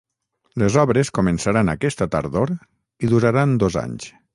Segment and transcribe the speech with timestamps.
[0.63, 2.57] Les obres començaran aquesta tardor
[3.09, 4.15] i duraran dos anys.